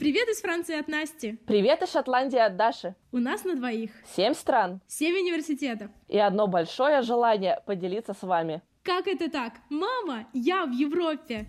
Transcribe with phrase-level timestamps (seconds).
[0.00, 1.36] Привет из Франции от Насти.
[1.46, 2.94] Привет из Шотландии от Даши.
[3.12, 3.90] У нас на двоих.
[4.16, 4.80] Семь стран.
[4.86, 5.90] Семь университетов.
[6.08, 8.62] И одно большое желание поделиться с вами.
[8.82, 9.52] Как это так?
[9.68, 11.44] Мама, я в Европе.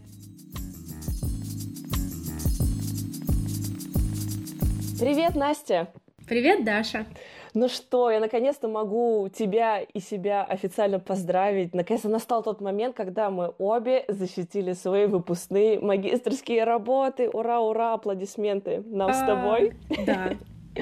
[4.99, 5.87] Привет, Настя.
[6.27, 7.05] Привет, Даша.
[7.53, 11.73] Ну что, я наконец-то могу тебя и себя официально поздравить.
[11.73, 17.29] Наконец-то настал тот момент, когда мы обе защитили свои выпускные магистрские работы.
[17.29, 19.73] Ура, ура, аплодисменты нам с а, тобой.
[20.05, 20.31] Да.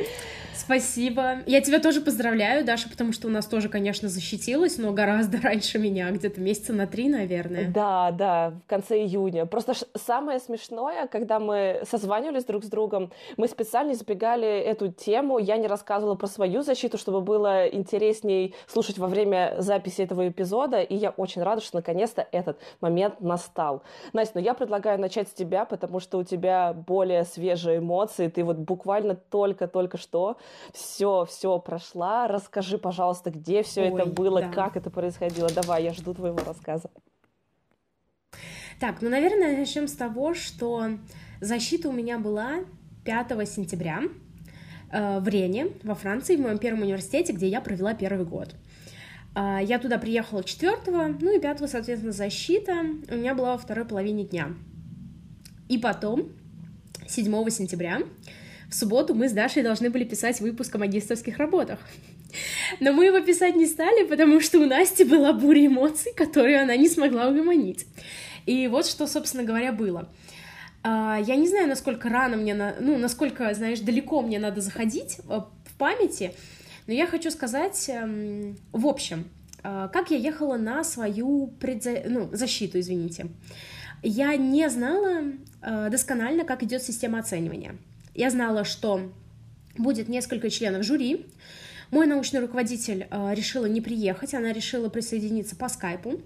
[0.60, 1.38] Спасибо.
[1.46, 5.80] Я тебя тоже поздравляю, Даша, потому что у нас тоже, конечно, защитилась, но гораздо раньше
[5.80, 7.72] меня, где-то месяца на три, наверное.
[7.72, 9.46] Да, да, в конце июня.
[9.46, 15.56] Просто самое смешное, когда мы созванивались друг с другом, мы специально избегали эту тему, я
[15.56, 20.96] не рассказывала про свою защиту, чтобы было интересней слушать во время записи этого эпизода, и
[20.96, 23.84] я очень рада, что наконец-то этот момент настал.
[24.12, 28.44] Настя, ну я предлагаю начать с тебя, потому что у тебя более свежие эмоции, ты
[28.44, 30.38] вот буквально только-только что
[30.74, 32.28] все, все прошла.
[32.28, 34.50] Расскажи, пожалуйста, где все это было, да.
[34.50, 35.50] как это происходило.
[35.50, 36.90] Давай, я жду твоего рассказа.
[38.80, 40.92] Так, ну, наверное, начнем с того, что
[41.42, 42.60] защита у меня была
[43.04, 44.04] 5 сентября
[44.92, 48.56] э, в Рене, во Франции, в моем первом университете, где я провела первый год.
[49.36, 50.78] Э, я туда приехала 4
[51.20, 54.54] ну и 5 соответственно, защита у меня была во второй половине дня.
[55.68, 56.30] И потом,
[57.08, 58.00] 7 сентября,
[58.70, 61.80] в субботу мы с Дашей должны были писать выпуск о магистрских работах.
[62.80, 66.76] Но мы его писать не стали, потому что у Насти была буря эмоций, которую она
[66.76, 67.88] не смогла угомонить.
[68.46, 70.10] И вот что, собственно говоря, было.
[70.84, 75.42] А, я не знаю, насколько рано мне, ну, насколько, знаешь, далеко мне надо заходить э,
[75.66, 76.34] в памяти,
[76.88, 79.26] но я хочу сказать, эм, в общем,
[79.64, 82.04] э, как я ехала на свою предза...
[82.06, 83.28] ну, защиту, извините.
[84.02, 85.24] Я не знала
[85.62, 87.76] э, досконально, как идет система оценивания.
[88.14, 89.12] Я знала, что
[89.78, 91.28] будет несколько членов жюри.
[91.92, 96.22] Мой научный руководитель э, решила не приехать, она решила присоединиться по скайпу.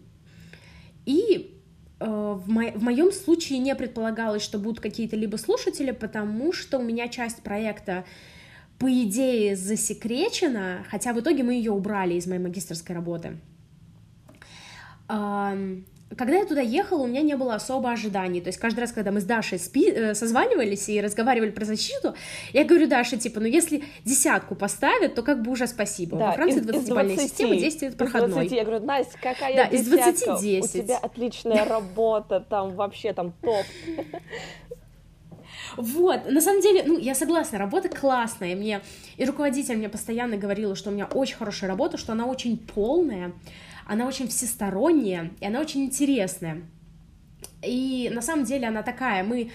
[1.05, 1.57] И
[1.99, 6.79] э, в, мо- в моем случае не предполагалось, что будут какие-то либо слушатели, потому что
[6.79, 8.05] у меня часть проекта
[8.77, 13.37] по идее засекречена, хотя в итоге мы ее убрали из моей магистрской работы.
[16.17, 18.41] Когда я туда ехала, у меня не было особо ожиданий.
[18.41, 22.15] То есть каждый раз, когда мы с Дашей спи- э, созванивались и разговаривали про защиту,
[22.51, 26.17] я говорю Даше, типа, ну если десятку поставят, то как бы уже спасибо.
[26.17, 28.45] Да, Во Франции 20-бальная система, 10 проходной.
[28.45, 30.75] Из 20, я говорю, Настя, какая да, из 20 10.
[30.75, 33.65] У тебя отличная работа, там вообще там топ.
[35.77, 38.81] Вот, на самом деле, ну, я согласна, работа классная, мне,
[39.17, 43.33] и руководитель мне постоянно говорила, что у меня очень хорошая работа, что она очень полная,
[43.85, 46.61] она очень всесторонняя, и она очень интересная.
[47.61, 49.51] И на самом деле она такая, мы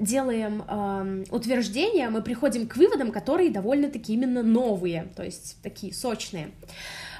[0.00, 6.50] делаем э, утверждения, мы приходим к выводам, которые довольно-таки именно новые, то есть такие сочные.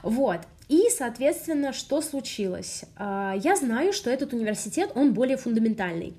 [0.02, 0.40] Вот.
[0.68, 2.84] И, соответственно, что случилось?
[2.98, 6.14] Э, я знаю, что этот университет, он более фундаментальный.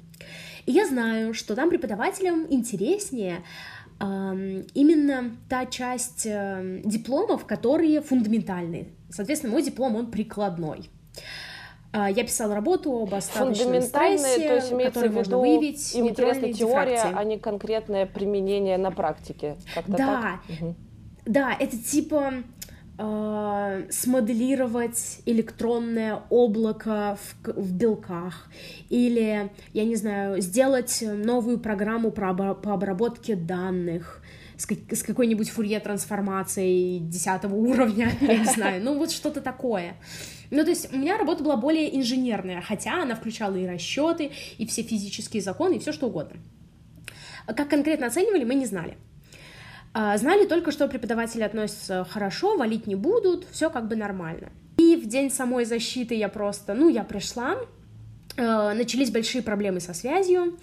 [0.65, 3.43] И я знаю, что там преподавателям интереснее
[3.99, 10.89] э, именно та часть э, дипломов, которые фундаментальные, Соответственно, мой диплом, он прикладной.
[11.91, 17.01] А, я писала работу об остаточном стрессе, то есть который можно выявить Им интересна теория,
[17.01, 19.57] а не конкретное применение на практике.
[19.87, 20.39] Да, так?
[21.25, 22.33] да, это типа
[22.99, 28.49] э, смоделировать электронное облако в, в белках
[28.89, 34.21] или, я не знаю, сделать новую программу про, по обработке данных
[34.59, 39.95] с, какой-нибудь фурье-трансформацией десятого уровня, я не знаю, ну вот что-то такое.
[40.51, 44.65] Ну, то есть у меня работа была более инженерная, хотя она включала и расчеты, и
[44.65, 46.37] все физические законы, и все что угодно.
[47.45, 48.97] Как конкретно оценивали, мы не знали.
[49.93, 54.49] А, знали только, что преподаватели относятся хорошо, валить не будут, все как бы нормально.
[54.77, 57.57] И в день самой защиты я просто, ну, я пришла,
[58.37, 60.57] э, начались большие проблемы со связью,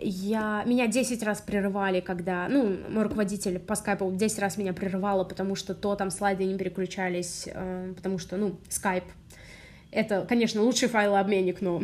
[0.00, 5.24] я, меня 10 раз прерывали, когда, ну, мой руководитель по скайпу 10 раз меня прерывала,
[5.24, 9.04] потому что то там слайды не переключались, э, потому что, ну, скайп
[9.92, 11.82] это, конечно, лучший файлообменник, но О,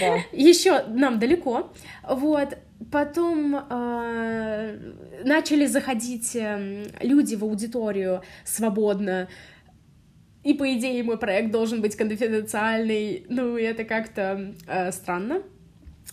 [0.00, 0.18] да.
[0.32, 1.70] еще нам далеко.
[2.08, 2.56] Вот.
[2.90, 4.78] Потом э,
[5.24, 9.28] начали заходить э, люди в аудиторию свободно,
[10.44, 15.42] и по идее мой проект должен быть конфиденциальный, ну это как-то э, странно.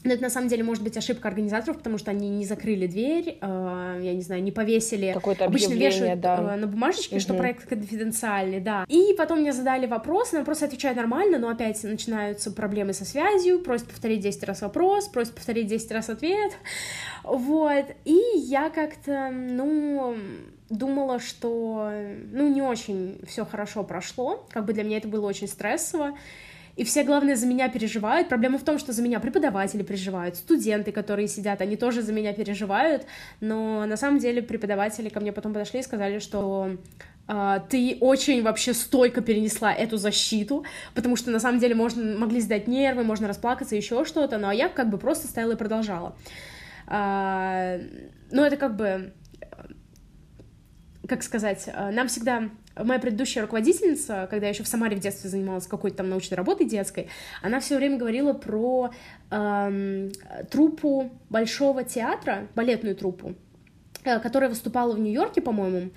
[0.04, 3.38] Но это на самом деле может быть ошибка организаторов, потому что они не закрыли дверь,
[3.40, 5.12] э, я не знаю, не повесили.
[5.14, 6.56] Какое-то Обычно вешают да.
[6.56, 7.22] э, на бумажечке, угу.
[7.22, 8.86] что проект конфиденциальный, да.
[8.90, 13.60] И потом мне задали вопрос, на вопрос отвечаю нормально, но опять начинаются проблемы со связью,
[13.60, 16.52] просят повторить 10 раз вопрос, просят повторить 10 раз ответ.
[17.24, 17.86] Вот.
[18.04, 20.16] И я как-то, ну,
[20.70, 21.92] думала, что,
[22.32, 24.46] ну, не очень все хорошо прошло.
[24.50, 26.18] Как бы для меня это было очень стрессово
[26.76, 28.30] и все, главное, за меня переживают.
[28.30, 32.34] Проблема в том, что за меня преподаватели переживают, студенты, которые сидят, они тоже за меня
[32.34, 33.06] переживают,
[33.42, 36.78] но на самом деле преподаватели ко мне потом подошли и сказали, что
[37.26, 42.42] Uh, ты очень вообще стойко перенесла эту защиту, потому что на самом деле можно, могли
[42.42, 46.18] сдать нервы, можно расплакаться, еще что-то, но я как бы просто стояла и продолжала.
[46.86, 49.14] Uh, ну, это как бы,
[51.08, 55.68] как сказать, нам всегда моя предыдущая руководительница, когда я еще в Самаре в детстве занималась
[55.68, 57.10] какой-то там научной работой детской,
[57.42, 58.92] она все время говорила про
[59.30, 60.12] эм,
[60.50, 63.36] труппу большого театра, балетную труппу,
[64.04, 65.92] э, которая выступала в Нью-Йорке, по-моему,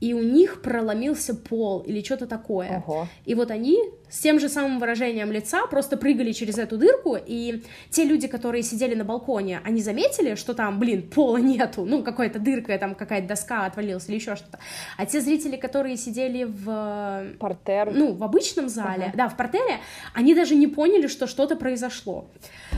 [0.00, 2.82] и у них проломился пол или что-то такое.
[2.86, 3.08] Ого.
[3.24, 3.78] И вот они
[4.10, 8.62] с тем же самым выражением лица просто прыгали через эту дырку, и те люди, которые
[8.62, 13.28] сидели на балконе, они заметили, что там, блин, пола нету, ну, какая-то дырка, там какая-то
[13.28, 14.58] доска отвалилась или еще что-то.
[14.96, 17.36] А те зрители, которые сидели в...
[17.38, 17.92] Портер.
[17.92, 19.12] Ну, в обычном зале, ага.
[19.16, 19.80] да, в портере,
[20.14, 22.26] они даже не поняли, что что-то произошло.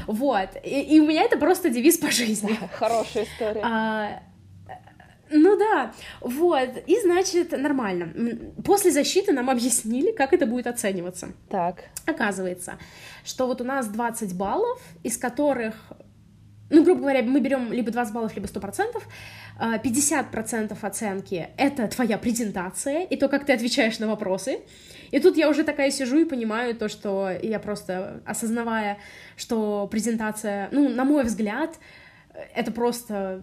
[0.06, 0.49] Вот.
[0.64, 2.58] И, и у меня это просто девиз по жизни.
[2.72, 3.61] Хорошая история.
[3.62, 4.22] А,
[5.31, 8.12] ну да, вот, и значит, нормально.
[8.65, 11.29] После защиты нам объяснили, как это будет оцениваться.
[11.49, 11.85] Так.
[12.06, 12.79] Оказывается,
[13.25, 15.75] что вот у нас 20 баллов, из которых,
[16.69, 19.03] ну, грубо говоря, мы берем либо 20 баллов, либо 100%,
[19.61, 24.61] 50% а, оценки— это твоя презентация и то, как ты отвечаешь на вопросы.
[25.11, 28.99] И тут я уже такая сижу и понимаю то, что я просто, осознавая,
[29.37, 31.79] что презентация, ну, на мой взгляд,
[32.55, 33.43] это просто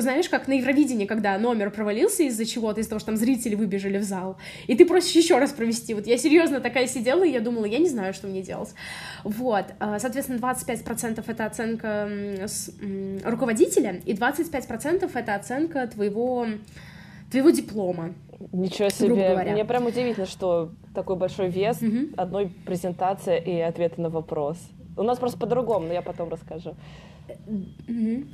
[0.00, 3.98] знаешь, как на Евровидении, когда номер провалился из-за чего-то, из-за того, что там зрители выбежали
[3.98, 4.36] в зал,
[4.66, 5.94] и ты просишь еще раз провести.
[5.94, 8.74] Вот я серьезно такая сидела, и я думала, я не знаю, что мне делать.
[9.22, 12.08] Вот, а, соответственно, 25% это оценка
[13.24, 16.46] руководителя, и 25% это оценка твоего,
[17.30, 18.14] твоего диплома.
[18.52, 19.36] Ничего себе.
[19.52, 22.14] Мне прям удивительно, что такой большой вес угу.
[22.16, 24.58] одной презентации и ответы на вопрос.
[24.96, 26.76] У нас просто по-другому, но я потом расскажу.
[27.46, 28.24] Угу.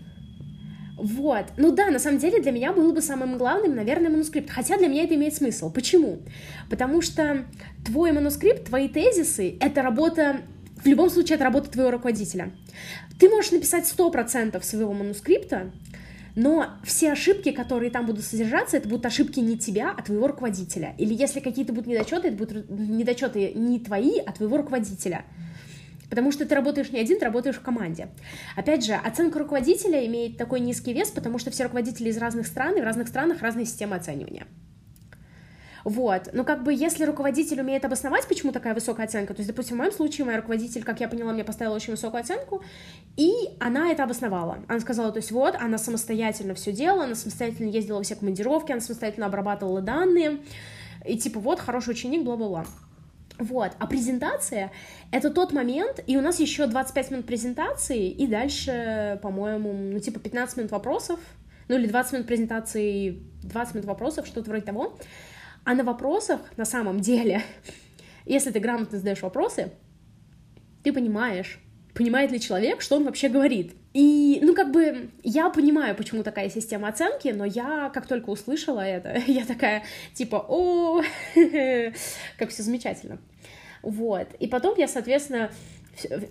[1.03, 1.47] Вот.
[1.57, 4.51] Ну да, на самом деле для меня было бы самым главным, наверное, манускрипт.
[4.51, 5.73] Хотя для меня это имеет смысл.
[5.73, 6.21] Почему?
[6.69, 7.47] Потому что
[7.85, 10.43] твой манускрипт, твои тезисы— это работа
[10.77, 12.53] в любом случае, это работа твоего руководителя.
[13.19, 15.71] Ты можешь написать 100% своего манускрипта,
[16.37, 20.95] но все ошибки, которые там будут содержаться, это будут ошибки не тебя, а твоего руководителя.
[20.99, 25.25] Или если какие-то будут недочеты, это будут недочеты не твои, а твоего руководителя.
[26.11, 28.09] Потому что ты работаешь не один, ты работаешь в команде.
[28.57, 32.77] Опять же, оценка руководителя имеет такой низкий вес, потому что все руководители из разных стран,
[32.77, 34.47] и в разных странах разные системы оценивания.
[35.85, 36.31] Вот.
[36.33, 39.79] Но как бы если руководитель умеет обосновать, почему такая высокая оценка, то есть, допустим, в
[39.79, 42.63] моем случае моя руководитель, как я поняла, мне поставила очень высокую оценку,
[43.17, 44.59] и она это обосновала.
[44.69, 48.73] Она сказала, то есть вот, она самостоятельно все делала, она самостоятельно ездила во все командировки,
[48.73, 50.41] она самостоятельно обрабатывала данные,
[51.07, 52.67] и типа вот, хороший ученик, бла-бла-бла.
[53.41, 54.71] Вот, а презентация—
[55.13, 60.21] это тот момент, и у нас еще 25 минут презентации, и дальше, по-моему, ну, типа
[60.21, 61.19] 15 минут вопросов,
[61.67, 64.99] ну, или 20 минут презентации, 20 минут вопросов, что-то вроде того.
[65.65, 67.43] А на вопросах, на самом деле,
[68.27, 69.73] если ты грамотно задаешь вопросы,
[70.83, 71.59] ты понимаешь,
[71.95, 73.75] понимает ли человек, что он вообще говорит.
[73.93, 78.81] И, ну, как бы, я понимаю, почему такая система оценки, но я, как только услышала
[78.81, 79.83] это, я такая,
[80.15, 81.03] типа, о,
[82.39, 83.19] как все замечательно.
[83.83, 84.29] Вот.
[84.39, 85.51] И потом я, соответственно,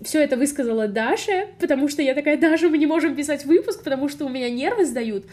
[0.02, 4.08] все это высказала Даше, потому что я такая, Даша, мы не можем писать выпуск, потому
[4.08, 5.26] что у меня нервы сдают.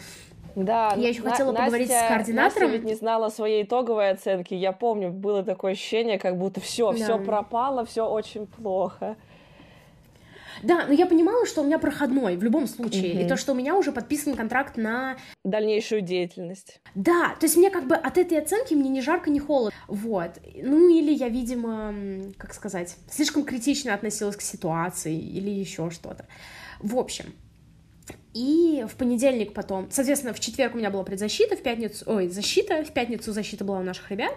[0.54, 2.70] Да, я еще хотела Настя, поговорить с координатором.
[2.70, 4.54] Настя ведь не знала своей итоговой оценки.
[4.54, 6.98] Я помню, было такое ощущение, как будто все, да.
[6.98, 9.16] все пропало, все очень плохо.
[10.62, 13.20] Да, но я понимала, что у меня проходной в любом случае, угу.
[13.20, 16.80] и то, что у меня уже подписан контракт на дальнейшую деятельность.
[16.94, 19.78] Да, то есть мне как бы от этой оценки мне ни жарко, ни холодно.
[19.86, 20.32] Вот.
[20.62, 21.94] Ну или я, видимо,
[22.36, 26.26] как сказать, слишком критично относилась к ситуации или еще что-то.
[26.80, 27.26] В общем,
[28.34, 32.84] и в понедельник потом, соответственно, в четверг у меня была предзащита, в пятницу, ой, защита,
[32.84, 34.34] в пятницу защита была у наших ребят.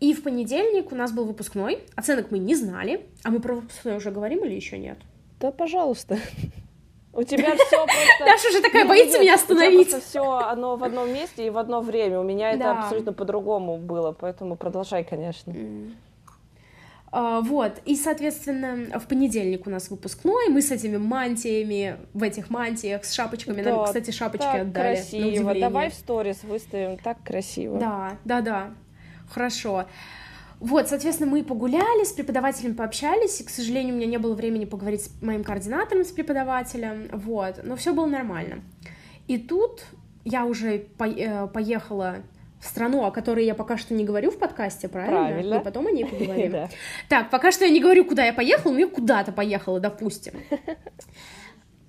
[0.00, 3.96] И в понедельник у нас был выпускной, оценок мы не знали, а мы про выпускной
[3.96, 4.98] уже говорим или еще нет?
[5.40, 6.18] Да, пожалуйста.
[7.12, 8.24] У тебя все просто...
[8.24, 9.92] Даша уже такая боится меня остановить.
[9.92, 12.20] У все оно в одном месте и в одно время.
[12.20, 15.54] У меня это абсолютно по-другому было, поэтому продолжай, конечно.
[17.10, 22.50] Uh, вот, и, соответственно, в понедельник у нас выпускной, мы с этими мантиями, в этих
[22.50, 24.96] мантиях, с шапочками, да, нам, кстати, шапочки так отдали.
[24.96, 27.78] красиво, давай в сторис выставим, так красиво.
[27.78, 28.70] Да, да, да,
[29.30, 29.86] хорошо.
[30.60, 34.64] Вот, соответственно, мы погуляли, с преподавателем пообщались, и, к сожалению, у меня не было времени
[34.64, 38.62] поговорить с моим координатором, с преподавателем, вот, но все было нормально.
[39.28, 39.84] И тут
[40.24, 42.16] я уже по э, поехала
[42.60, 45.26] в страну, о которой я пока что не говорю в подкасте, правильно?
[45.26, 45.56] Правильно.
[45.56, 46.68] Мы потом о ней поговорим.
[47.08, 50.34] Так, пока что я не говорю, куда я поехала, но я куда-то поехала, допустим.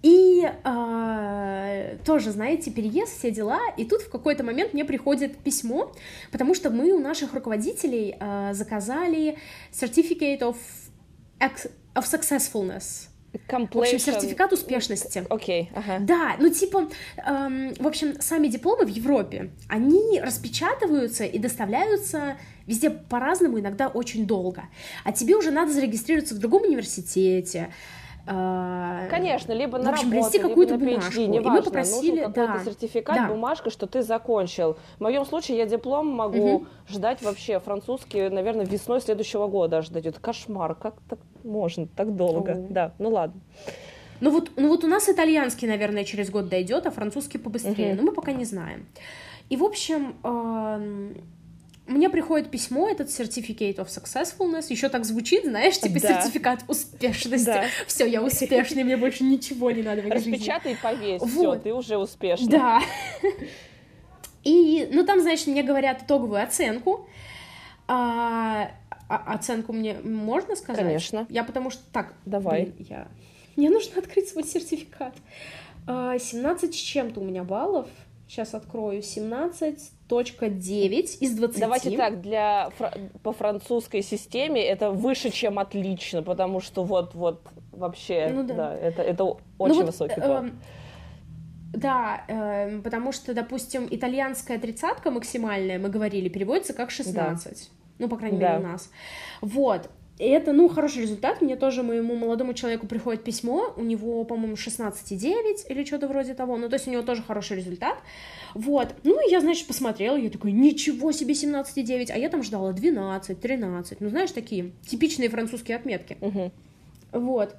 [0.02, 3.60] И э, тоже, знаете, переезд, все дела.
[3.78, 5.94] И тут в какой-то момент мне приходит письмо,
[6.32, 9.38] потому что мы у наших руководителей э, заказали
[9.74, 10.56] Certificate of,
[11.40, 11.66] of
[11.96, 13.10] Successfulness.
[13.48, 13.70] Completion.
[13.74, 15.24] В общем, сертификат успешности.
[15.30, 15.98] Окей, okay, ага.
[16.00, 22.90] Да, ну типа, эм, в общем, сами дипломы в Европе, они распечатываются и доставляются везде
[22.90, 24.64] по-разному, иногда очень долго.
[25.04, 27.72] А тебе уже надо зарегистрироваться в другом университете,
[28.30, 31.22] Конечно, либо на общем, работу, какую-то либо на бумажку.
[31.22, 33.28] PhD, неважно, и мы попросили, нужен какой-то да, сертификат, да.
[33.28, 34.78] бумажка, что ты закончил.
[34.98, 36.66] В моем случае я диплом могу угу.
[36.88, 40.06] ждать вообще французский, наверное, весной следующего года ждать.
[40.06, 42.52] Это кошмар, как так можно так долго?
[42.52, 42.68] О.
[42.70, 43.42] Да, ну ладно.
[44.22, 47.94] Ну вот, ну вот у нас итальянский, наверное, через год дойдет, а французский побыстрее.
[47.94, 48.02] Угу.
[48.02, 48.86] Но мы пока не знаем.
[49.50, 50.14] И, в общем,
[51.90, 56.22] мне приходит письмо, этот Certificate of Successfulness, еще так звучит, знаешь, типа да.
[56.22, 57.46] сертификат успешности.
[57.46, 57.66] Да.
[57.88, 61.30] Все, я успешный, мне больше ничего не надо в этой Распечатай и повесь, вот.
[61.30, 62.50] все, ты уже успешный.
[62.50, 62.82] Да.
[64.44, 67.08] И, ну, там, значит, мне говорят итоговую оценку.
[67.88, 68.72] А,
[69.10, 70.86] а, оценку мне можно сказать?
[70.86, 71.26] Конечно.
[71.30, 71.82] Я потому что...
[71.92, 72.66] Так, давай.
[72.66, 73.08] Блин, я...
[73.56, 75.16] Мне нужно открыть свой сертификат.
[75.88, 77.88] 17 с чем-то у меня баллов.
[78.30, 79.02] Сейчас открою.
[79.02, 81.60] 17 9 из 20.
[81.60, 82.72] Давайте так, для
[83.24, 88.54] по французской системе это выше, чем отлично, потому что вот вот вообще, ну, да.
[88.54, 90.46] да, это это ну очень ну, высокий балл.
[90.46, 90.50] Э,
[91.74, 97.52] да, э, потому что, допустим, итальянская тридцатка максимальная, мы говорили, переводится как 16.
[97.52, 97.76] Да.
[97.98, 98.58] Ну, по крайней да.
[98.58, 98.92] мере, у нас.
[99.42, 99.90] Вот.
[100.20, 101.42] И это, ну, хороший результат.
[101.42, 106.58] Мне тоже, моему молодому человеку приходит письмо, у него, по-моему, 16,9 или что-то вроде того,
[106.58, 107.98] ну, то есть у него тоже хороший результат.
[108.54, 112.74] Вот, ну, и я, значит, посмотрела, я такой, ничего себе, 17,9, а я там ждала
[112.74, 116.18] 12, 13, ну, знаешь, такие типичные французские отметки.
[116.20, 116.52] Угу.
[117.14, 117.56] Вот.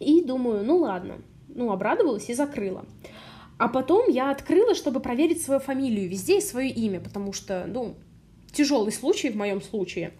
[0.00, 2.84] И думаю, ну, ладно, ну, обрадовалась и закрыла.
[3.56, 7.94] А потом я открыла, чтобы проверить свою фамилию везде и свое имя, потому что, ну,
[8.50, 10.12] тяжелый случай в моем случае.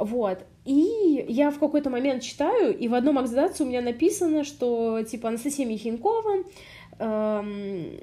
[0.00, 0.46] Вот.
[0.64, 5.28] И я в какой-то момент читаю, и в одном абзаце у меня написано, что, типа,
[5.28, 6.44] Анастасия Михинкова...
[6.98, 8.00] Эм,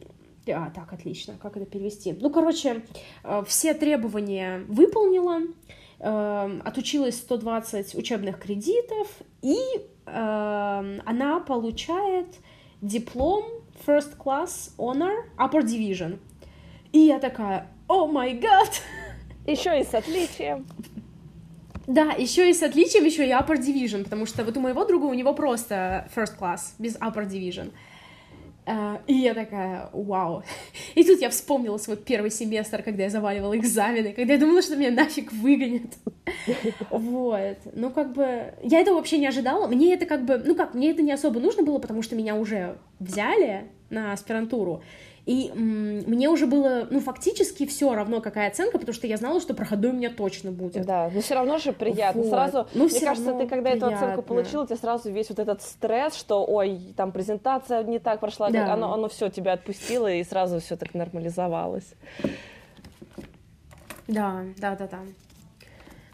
[0.50, 2.14] а, так, отлично, как это перевести?
[2.14, 2.84] Ну, короче,
[3.24, 5.40] э, все требования выполнила,
[6.00, 9.08] э, отучилась 120 учебных кредитов,
[9.42, 9.58] и
[10.06, 12.28] э, она получает
[12.82, 13.44] диплом
[13.86, 16.20] First Class Honor Upper Division.
[16.94, 18.70] И я такая, о май гад!
[19.48, 20.66] Еще и с отличием.
[21.88, 25.06] Да, еще и с отличием, еще и upper division, потому что вот у моего друга
[25.06, 27.72] у него просто first class, без upper division.
[28.66, 30.44] Uh, и я такая, вау.
[30.96, 34.76] И тут я вспомнила свой первый семестр, когда я заваливала экзамены, когда я думала, что
[34.76, 35.94] меня нафиг выгонят.
[36.90, 37.58] Вот.
[37.74, 39.68] Ну, как бы, я этого вообще не ожидала.
[39.68, 42.36] Мне это как бы, ну как, мне это не особо нужно было, потому что меня
[42.36, 44.84] уже взяли на аспирантуру.
[45.28, 49.54] И мне уже было, ну, фактически все равно, какая оценка, потому что я знала, что
[49.54, 50.86] проходной у меня точно будет.
[50.86, 52.22] Да, но все равно же приятно.
[52.22, 52.32] Вот.
[52.32, 53.88] Сразу, ну, мне кажется, ты когда приятно.
[53.88, 58.22] эту оценку получила, тебе сразу весь вот этот стресс, что, ой, там презентация не так
[58.22, 58.72] прошла, да.
[58.72, 61.94] оно, оно все тебя отпустило, и сразу все так нормализовалось.
[64.08, 65.00] Да, да, да, да.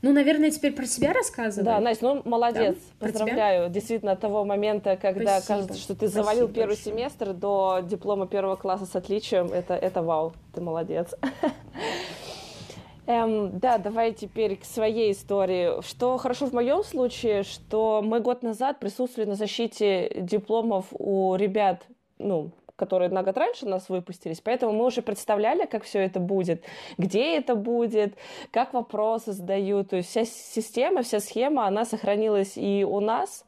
[0.04, 1.64] Ну, наверное, теперь про себя рассказывай.
[1.64, 2.76] Да, Настя, ну, молодец.
[3.00, 3.08] Да?
[3.08, 3.70] Поздравляю.
[3.70, 5.48] Действительно, от того момента, когда Спасибо.
[5.48, 6.96] кажется, что ты завалил Спасибо первый большое.
[6.96, 10.34] семестр до диплома первого класса с отличием, это, это вау.
[10.54, 11.16] Ты молодец.
[13.06, 15.82] Эм, да, давай теперь к своей истории.
[15.82, 21.84] Что хорошо в моем случае, что мы год назад присутствовали на защите дипломов у ребят,
[22.18, 26.64] ну, которые на год раньше нас выпустились, поэтому мы уже представляли, как все это будет,
[26.98, 28.16] где это будет,
[28.52, 33.46] как вопросы задают, то есть вся система, вся схема, она сохранилась и у нас.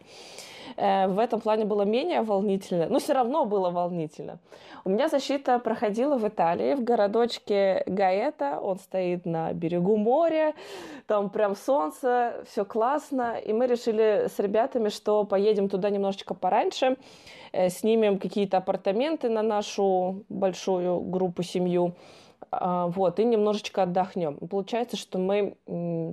[0.78, 4.40] Э, в этом плане было менее волнительно, но все равно было волнительно.
[4.84, 8.60] У меня защита проходила в Италии, в городочке Гаэта.
[8.60, 10.54] Он стоит на берегу моря,
[11.08, 13.38] там прям солнце, все классно.
[13.38, 16.98] И мы решили с ребятами, что поедем туда немножечко пораньше,
[17.52, 21.96] э, снимем какие-то апартаменты на нашу большую группу, семью
[22.62, 24.38] вот, и немножечко отдохнем.
[24.38, 25.56] Получается, что мы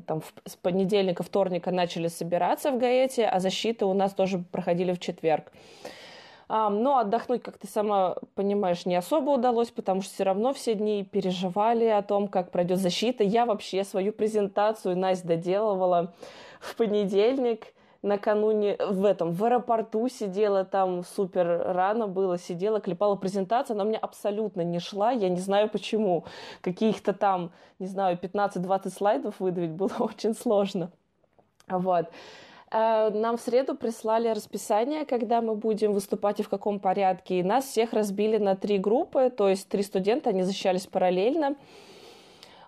[0.07, 4.99] там с понедельника, вторника начали собираться в Гаэте, а защиты у нас тоже проходили в
[4.99, 5.53] четверг.
[6.49, 11.05] Но отдохнуть, как ты сама понимаешь, не особо удалось, потому что все равно все дни
[11.05, 13.25] переживали о том, как пройдет защита.
[13.25, 16.13] Я вообще свою презентацию, Настя, доделывала
[16.61, 17.67] в понедельник–
[18.03, 23.97] накануне в этом, в аэропорту сидела, там супер рано было, сидела, клепала презентацию, она мне
[23.97, 26.25] абсолютно не шла, я не знаю почему.
[26.61, 30.91] Каких-то там, не знаю, 15-20 слайдов выдавить было очень сложно.
[31.69, 32.07] Вот.
[32.73, 37.39] Э, нам в среду прислали расписание, когда мы будем выступать и в каком порядке.
[37.39, 41.57] И нас всех разбили на три группы, то есть три студента, они защищались параллельно.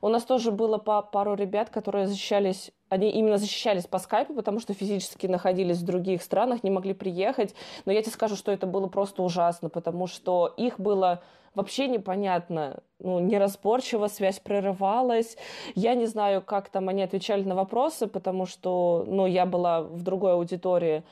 [0.04, 4.60] У нас тоже было по пару ребят, которые защищались, они именно защищались по скайпу, потому
[4.60, 7.54] что физически находились в других странах, не могли приехать.
[7.86, 11.22] Но я тебе скажу, что это было просто ужасно, потому что их было
[11.54, 15.38] вообще непонятно, ну, неразборчиво, связь прерывалась.
[15.74, 20.02] Я не знаю, как там они отвечали на вопросы, потому что, ну, я была в
[20.02, 21.02] другой аудитории.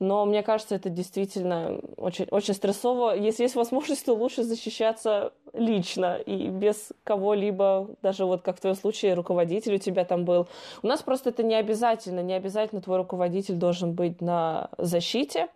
[0.00, 3.16] Но мне кажется, это действительно очень, очень стрессово.
[3.16, 8.76] Если есть возможность, то лучше защищаться лично и без кого-либо, даже вот как в твоем
[8.76, 10.48] случае руководитель у тебя там был.
[10.82, 15.48] У нас просто это не обязательно, не обязательно твой руководитель должен быть на защите.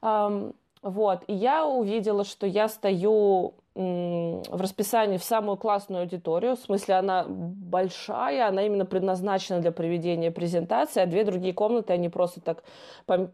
[0.00, 6.94] Вот, и я увидела, что я стою в расписании в самую классную аудиторию, в смысле
[6.94, 12.62] она большая, она именно предназначена для проведения презентации, а две другие комнаты, они просто так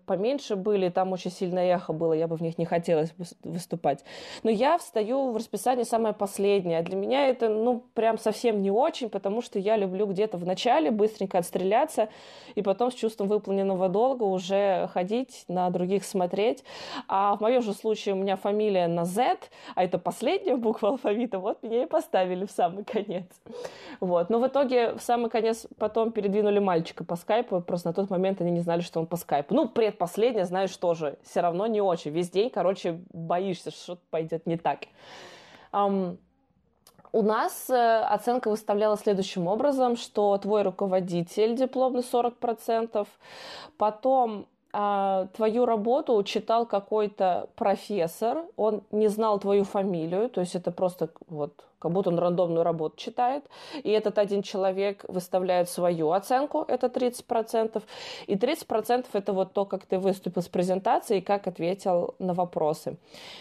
[0.06, 3.04] поменьше были, там очень сильное эхо было, я бы в них не хотела
[3.44, 4.02] выступать.
[4.42, 9.10] Но я встаю в расписании самое последнее, для меня это, ну, прям совсем не очень,
[9.10, 12.08] потому что я люблю где-то в начале быстренько отстреляться,
[12.54, 16.64] и потом с чувством выполненного долга уже ходить, на других смотреть.
[17.08, 19.36] А в моем же случае у меня фамилия на Z,
[19.74, 23.26] а это последняя последняя буква алфавита, вот меня и поставили в самый конец.
[23.98, 24.30] Вот.
[24.30, 28.40] Но в итоге в самый конец потом передвинули мальчика по скайпу, просто на тот момент
[28.40, 29.54] они не знали, что он по скайпу.
[29.54, 32.12] Ну, предпоследняя, знаешь, тоже все равно не очень.
[32.12, 34.80] Весь день, короче, боишься, что что-то пойдет не так.
[35.72, 36.16] Um,
[37.12, 43.06] у нас э, оценка выставлялась следующим образом, что твой руководитель дипломный 40%,
[43.76, 50.70] потом а, твою работу читал какой-то профессор, он не знал твою фамилию, то есть это
[50.70, 53.42] просто вот как будто он рандомную работу читает,
[53.82, 57.82] и этот один человек выставляет свою оценку, это 30%,
[58.26, 62.98] и 30% это вот то, как ты выступил с презентацией и как ответил на вопросы.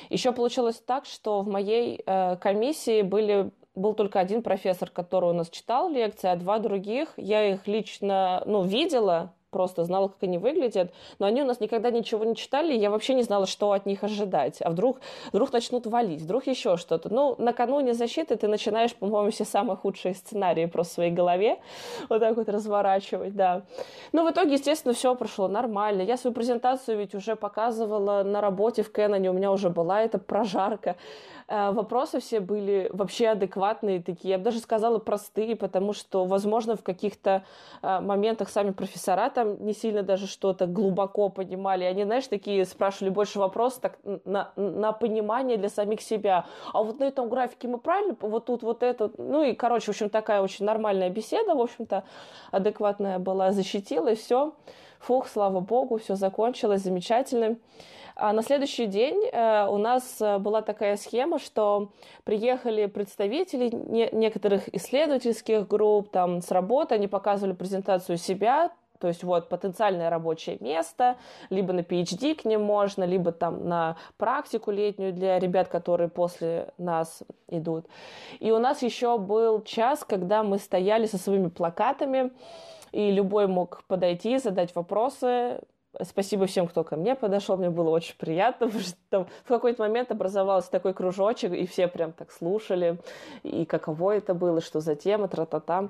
[0.10, 5.34] Еще получилось так, что в моей э, комиссии были был только один профессор, который у
[5.34, 10.38] нас читал лекции, а два других, я их лично, ну, видела, просто знала, как они
[10.38, 13.72] выглядят, но они у нас никогда ничего не читали, и я вообще не знала, что
[13.72, 14.60] от них ожидать.
[14.62, 15.00] А вдруг,
[15.32, 17.14] вдруг начнут валить, вдруг еще что-то.
[17.14, 21.60] Ну, накануне защиты ты начинаешь, по-моему, все самые худшие сценарии просто в своей голове
[22.10, 23.64] вот так вот разворачивать, да.
[24.12, 26.02] Но в итоге, естественно, все прошло нормально.
[26.02, 30.18] Я свою презентацию ведь уже показывала на работе в Кэноне, у меня уже была эта
[30.18, 30.96] прожарка.
[31.50, 36.76] Э, вопросы все были вообще адекватные такие, я бы даже сказала простые, потому что, возможно,
[36.76, 37.44] в каких-то
[37.82, 41.86] э, моментах сами профессора там не сильно даже что-то глубоко понимали.
[41.86, 46.46] Они, знаешь, такие спрашивали больше вопросов так, на, на понимание для самих себя.
[46.72, 49.90] А вот на этом графике мы правильно, вот тут вот это, ну и, короче, в
[49.90, 52.04] общем, такая очень нормальная беседа, в общем-то,
[52.52, 54.54] адекватная была, защитила, и все.
[55.00, 57.58] Фух, слава богу, все закончилось замечательно.
[58.20, 61.92] А на следующий день э, у нас э, была такая схема, что
[62.26, 69.24] приехали представители не, некоторых исследовательских групп там, с работы, они показывали презентацию себя, то есть
[69.24, 71.16] вот потенциальное рабочее место,
[71.50, 76.74] либо на PhD к ним можно, либо там на практику летнюю для ребят, которые после
[76.78, 77.86] нас идут.
[78.42, 82.32] И у нас еще был час, когда мы стояли со своими плакатами,
[82.92, 85.62] и любой мог подойти, задать вопросы,
[86.04, 89.82] Спасибо всем, кто ко мне подошел, мне было очень приятно, потому что там в какой-то
[89.82, 93.00] момент образовался такой кружочек, и все прям так слушали,
[93.44, 95.90] и каково это было, что за тема, тра-та-та.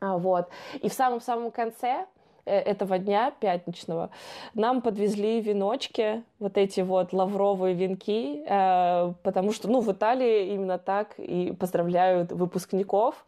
[0.00, 0.48] А, вот.
[0.82, 2.06] И в самом-самом конце
[2.44, 4.10] э, этого дня пятничного
[4.52, 10.78] нам подвезли веночки, вот эти вот лавровые венки, э, потому что, ну, в Италии именно
[10.78, 13.24] так и поздравляют выпускников.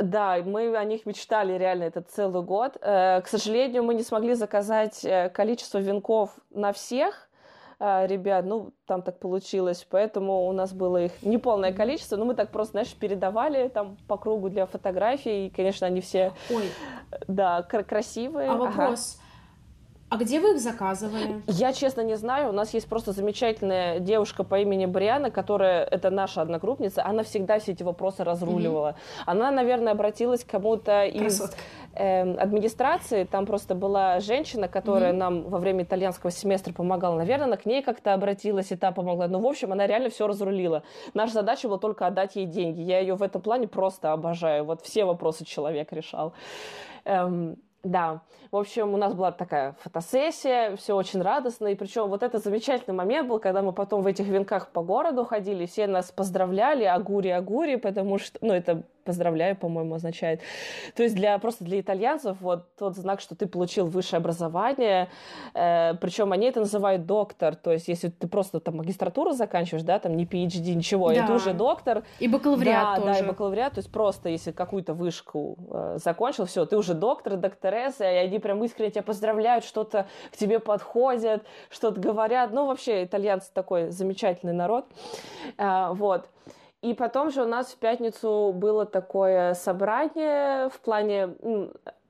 [0.00, 2.76] Да, мы о них мечтали реально этот целый год.
[2.80, 7.28] Э, к сожалению, мы не смогли заказать э, количество венков на всех,
[7.78, 12.34] э, ребят, ну, там так получилось, поэтому у нас было их неполное количество, но мы
[12.34, 16.64] так просто, знаешь, передавали там по кругу для фотографий, и, конечно, они все, Ой.
[17.28, 18.48] да, красивые.
[18.48, 19.19] А вопрос,
[20.10, 21.40] А где вы их заказывали?
[21.46, 22.48] Я, честно, не знаю.
[22.48, 27.60] У нас есть просто замечательная девушка по имени Бриана, которая, это наша одногруппница, она всегда
[27.60, 28.88] все эти вопросы разруливала.
[28.88, 29.22] Mm-hmm.
[29.26, 31.40] Она, наверное, обратилась к кому-то из
[31.94, 33.22] э, администрации.
[33.22, 35.16] Там просто была женщина, которая mm-hmm.
[35.16, 37.16] нам во время итальянского семестра помогала.
[37.16, 39.28] Наверное, она к ней как-то обратилась и та помогла.
[39.28, 40.82] Ну, в общем, она реально все разрулила.
[41.14, 42.80] Наша задача была только отдать ей деньги.
[42.80, 44.64] Я ее в этом плане просто обожаю.
[44.64, 46.32] Вот все вопросы человек решал.
[47.04, 52.22] Эм, да, в общем, у нас была такая фотосессия, все очень радостно, и причем вот
[52.22, 56.10] это замечательный момент был, когда мы потом в этих венках по городу ходили, все нас
[56.10, 60.40] поздравляли, агури-агури, потому что, ну, это поздравляю, по-моему, означает.
[60.94, 65.08] То есть для, просто для итальянцев вот тот знак, что ты получил высшее образование,
[65.54, 69.98] э, причем они это называют доктор, то есть если ты просто там магистратуру заканчиваешь, да,
[69.98, 71.24] там не PhD, ничего, да.
[71.24, 72.04] это уже доктор.
[72.20, 73.12] И бакалавриат да, тоже.
[73.12, 77.36] Да, и бакалавриат, то есть просто если какую-то вышку э, закончил, все, ты уже доктор,
[77.70, 82.52] докторесса, и они прям искренне тебя поздравляют, что-то к тебе подходят, что-то говорят.
[82.52, 84.86] Ну, вообще, итальянцы такой замечательный народ.
[85.56, 86.28] Э, вот.
[86.82, 91.36] И потом же у нас в пятницу было такое собрание в плане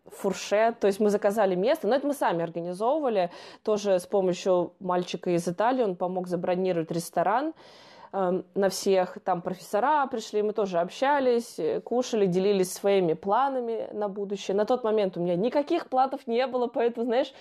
[0.06, 3.30] фуршет, то есть мы заказали место, но это мы сами организовывали,
[3.62, 7.52] тоже с помощью мальчика из Италии, он помог забронировать ресторан
[8.12, 14.56] э, на всех, там профессора пришли, мы тоже общались, кушали, делились своими планами на будущее.
[14.56, 17.32] На тот момент у меня никаких планов не было, поэтому, знаешь,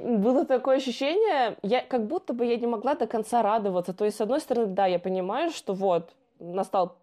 [0.00, 3.92] было такое ощущение, я, как будто бы я не могла до конца радоваться.
[3.92, 6.96] То есть, с одной стороны, да, я понимаю, что вот, настал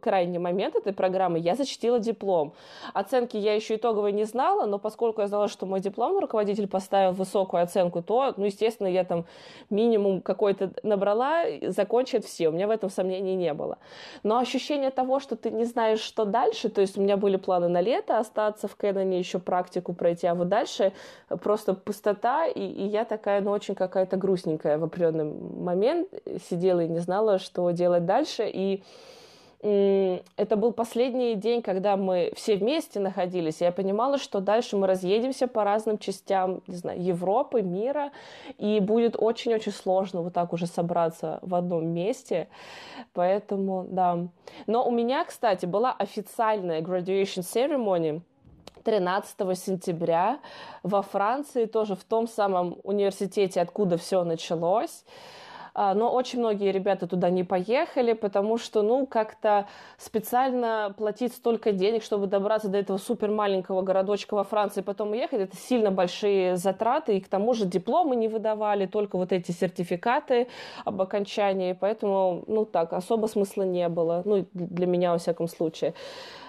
[0.00, 2.54] крайний момент этой программы, я защитила диплом.
[2.94, 7.12] Оценки я еще итоговой не знала, но поскольку я знала, что мой диплом руководитель поставил
[7.12, 9.24] высокую оценку, то, ну, естественно, я там
[9.70, 12.48] минимум какой-то набрала, закончит все.
[12.48, 13.78] У меня в этом сомнений не было.
[14.22, 17.68] Но ощущение того, что ты не знаешь, что дальше, то есть у меня были планы
[17.68, 20.92] на лето остаться в Кэноне, еще практику пройти, а вот дальше
[21.42, 26.08] просто пустота, и, и я такая, ну, очень какая-то грустненькая в определенный момент
[26.48, 28.82] сидела и не знала, что делать дальше, и
[29.62, 35.46] это был последний день, когда мы все вместе находились, я понимала, что дальше мы разъедемся
[35.46, 38.10] по разным частям, не знаю, Европы, мира,
[38.58, 42.48] и будет очень-очень сложно вот так уже собраться в одном месте,
[43.12, 44.26] поэтому, да.
[44.66, 48.20] Но у меня, кстати, была официальная graduation ceremony,
[48.82, 50.40] 13 сентября
[50.82, 55.04] во Франции, тоже в том самом университете, откуда все началось.
[55.74, 61.72] А, но очень многие ребята туда не поехали, потому что, ну, как-то специально платить столько
[61.72, 66.56] денег, чтобы добраться до этого супер маленького городочка во Франции, потом уехать, это сильно большие
[66.56, 70.48] затраты, и к тому же дипломы не выдавали, только вот эти сертификаты
[70.84, 75.94] об окончании, поэтому, ну, так, особо смысла не было, ну, для меня, во всяком случае.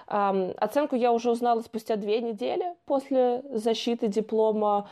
[0.08, 4.90] Оценку я уже узнала спустя две недели после защиты диплома.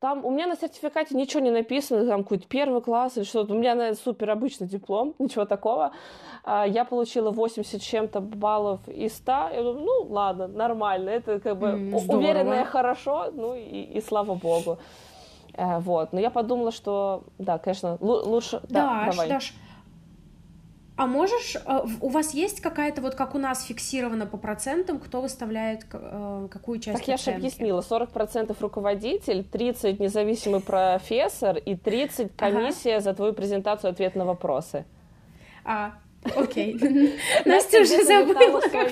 [0.00, 3.54] Там у меня на сертификате ничего не написано, там какой-то первый класс или что-то.
[3.54, 5.90] У меня на супер обычный диплом, ничего такого.
[6.44, 9.32] А, я получила 80 чем-то баллов из 100.
[9.32, 11.10] Я думаю, ну ладно, нормально.
[11.10, 14.78] Это как бы mm, уверенное хорошо, ну и, и слава богу.
[15.54, 16.12] Э, вот.
[16.12, 18.60] Но я подумала, что да, конечно, лучше...
[18.68, 19.28] Да, Даш, давай.
[19.28, 19.54] Даш,
[20.98, 25.20] а можешь, э, у вас есть какая-то, вот как у нас фиксировано по процентам, кто
[25.20, 27.10] выставляет э, какую часть Так оценки?
[27.10, 33.00] я же объяснила, 40% руководитель, 30% независимый профессор и 30% комиссия ага.
[33.00, 34.86] за твою презентацию, ответ на вопросы.
[35.64, 35.92] А,
[36.34, 36.74] окей.
[37.44, 38.90] Настя уже забыла, как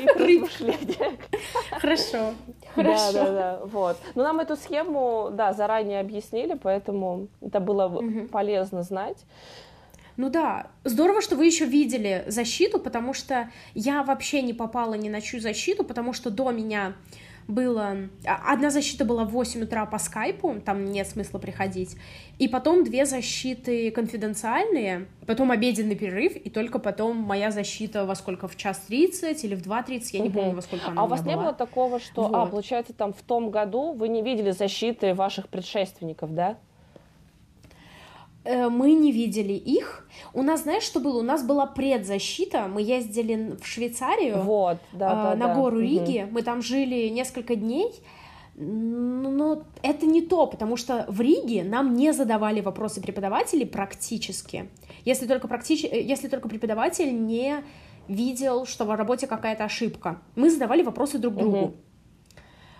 [1.72, 2.34] Хорошо,
[2.72, 3.12] хорошо.
[3.12, 3.96] Да, да, да, вот.
[4.14, 9.18] Но нам эту схему, да, заранее объяснили, поэтому это было полезно знать.
[10.16, 15.08] Ну да, здорово, что вы еще видели защиту, потому что я вообще не попала ни
[15.08, 16.94] на чью защиту, потому что до меня
[17.48, 17.96] было...
[18.24, 21.96] А, одна защита была в 8 утра по скайпу, там нет смысла приходить,
[22.38, 28.48] и потом две защиты конфиденциальные, потом обеденный перерыв, и только потом моя защита во сколько,
[28.48, 30.38] в час 30 или в 2.30, я не угу.
[30.38, 31.34] помню, во сколько она А у вас была.
[31.34, 32.36] не было такого, что, а, вот.
[32.36, 36.58] а, получается, там в том году вы не видели защиты ваших предшественников, да?
[38.46, 40.06] Э, мы не видели их.
[40.32, 41.18] У нас, знаешь, что было?
[41.18, 42.68] У нас была предзащита.
[42.68, 45.54] Мы ездили в Швейцарию вот, да, э, да, на да.
[45.54, 46.22] гору Риги.
[46.22, 46.32] Угу.
[46.32, 47.92] Мы там жили несколько дней.
[48.58, 54.70] Но это не то, потому что в Риге нам не задавали вопросы преподавателей практически.
[55.04, 55.84] Если только, практич...
[55.84, 57.64] Э, если только преподаватель не
[58.08, 60.22] видел, что в работе какая-то ошибка.
[60.36, 61.58] Мы задавали вопросы друг другу.
[61.58, 61.74] Угу.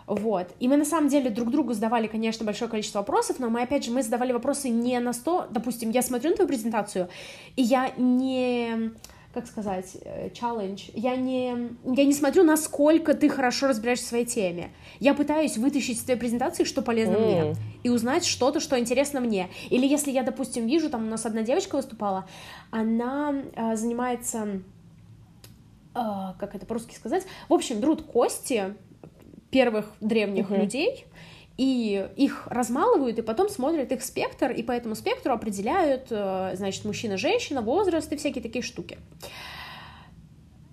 [0.06, 0.48] Вот.
[0.60, 3.84] И мы на самом деле друг другу задавали, конечно, большое количество вопросов, но мы, опять
[3.84, 7.08] же, мы задавали вопросы не на 100, допустим, я смотрю на твою презентацию,
[7.56, 8.92] и я не
[9.36, 9.98] как сказать,
[10.32, 10.88] челлендж.
[10.94, 11.48] Я не,
[11.84, 14.70] я не смотрю, насколько ты хорошо разбираешься в своей теме.
[14.98, 17.26] Я пытаюсь вытащить из твоей презентации, что полезно mm.
[17.26, 19.50] мне, и узнать что-то, что интересно мне.
[19.68, 22.26] Или если я, допустим, вижу, там у нас одна девочка выступала,
[22.70, 24.62] она э, занимается,
[25.94, 26.00] э,
[26.38, 28.74] как это по-русски сказать, в общем, берут кости
[29.50, 30.60] первых древних mm-hmm.
[30.60, 31.06] людей,
[31.56, 36.84] и их размалывают, и потом смотрят их спектр, и по этому спектру определяют, э, значит,
[36.84, 38.98] мужчина-женщина, возраст и всякие такие штуки.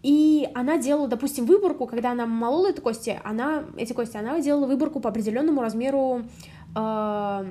[0.01, 4.67] И она делала, допустим, выборку, когда она молола эти кости, она, эти кости, она делала
[4.67, 6.23] выборку по определенному размеру
[6.75, 7.45] э,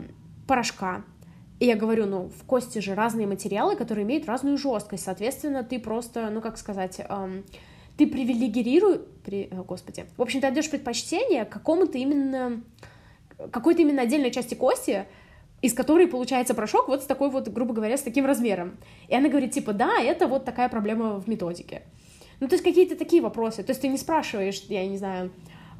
[0.46, 1.04] порошка.
[1.58, 5.04] И я говорю, ну, в кости же разные материалы, которые имеют разную жесткость.
[5.04, 7.42] Соответственно, ты просто, ну, как сказать, э,
[8.02, 12.62] ты привилегируешь, при, господи, в общем, ты отдаешь предпочтение какому-то именно
[13.50, 15.04] какой-то именно отдельной части кости,
[15.62, 18.78] из которой получается порошок вот с такой вот, грубо говоря, с таким размером.
[19.08, 21.82] И она говорит, типа, да, это вот такая проблема в методике.
[22.40, 23.62] Ну, то есть какие-то такие вопросы.
[23.62, 25.30] То есть ты не спрашиваешь, я не знаю,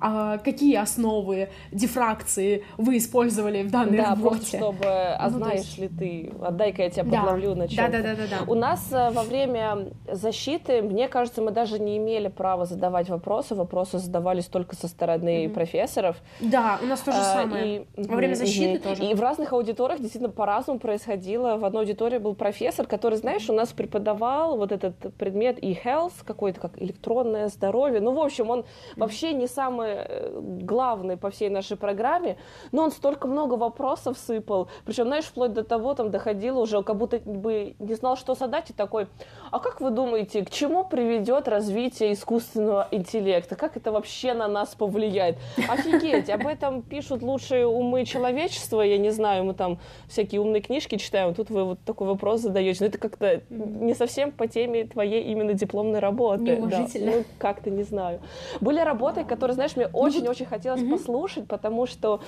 [0.03, 4.29] а какие основы дифракции вы использовали в данной да, работе.
[4.29, 5.79] просто чтобы, а ну, знаешь есть...
[5.79, 7.21] ли ты, отдай-ка я тебя да.
[7.21, 8.51] подловлю на чем да, да, да, да, да.
[8.51, 13.55] У нас э, во время защиты, мне кажется, мы даже не имели права задавать вопросы,
[13.55, 15.55] вопросы задавались только со стороны mm-hmm.
[15.55, 16.17] профессоров.
[16.41, 17.83] Да, у нас то же а, самое.
[17.83, 18.83] И, во время защиты mm-hmm.
[18.83, 19.05] тоже.
[19.05, 21.57] И в разных аудиториях действительно по-разному происходило.
[21.59, 26.61] В одной аудитории был профессор, который, знаешь, у нас преподавал вот этот предмет e-health, какой-то
[26.61, 28.01] как электронное здоровье.
[28.01, 28.65] Ну, в общем, он mm-hmm.
[28.97, 32.37] вообще не самый Э, главный по всей нашей программе,
[32.73, 36.97] но он столько много вопросов сыпал, причем, знаешь, вплоть до того, там доходило уже, как
[36.97, 39.07] будто бы не знал, что задать, и такой,
[39.51, 43.57] а как вы думаете, к чему приведет развитие искусственного интеллекта?
[43.57, 45.37] Как это вообще на нас повлияет?
[45.69, 49.79] Офигеть, об этом пишут лучшие умы человечества, я не знаю, мы там
[50.09, 54.33] всякие умные книжки читаем, тут вы вот такой вопрос задаете, но это как-то не совсем
[54.33, 56.43] по теме твоей именно дипломной работы.
[56.45, 57.13] Неуважительно.
[57.13, 57.19] Да.
[57.19, 58.21] Ну, как-то не знаю.
[58.61, 62.21] Были работы, которые, знаешь, мне очень-очень хотелось послушать, потому что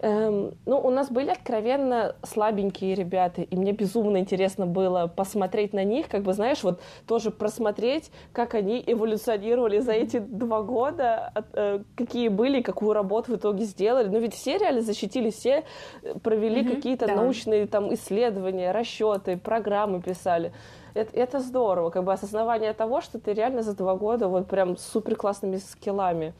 [0.00, 5.82] Эм, ну, у нас были откровенно слабенькие ребята, и мне безумно интересно было посмотреть на
[5.82, 11.80] них, как бы, знаешь, вот тоже просмотреть, как они эволюционировали за эти два года, э,
[11.96, 14.08] какие были, какую работу в итоге сделали.
[14.08, 15.64] Ну, ведь все реально защитили, все
[16.02, 17.16] э, провели mm-hmm, какие-то да.
[17.16, 20.52] научные там исследования, расчеты, программы писали.
[20.94, 24.76] Это, это здорово, как бы осознавание того, что ты реально за два года вот прям
[24.76, 26.34] супер классными скиллами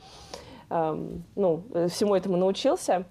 [0.70, 3.04] эм, ну, всему этому научился.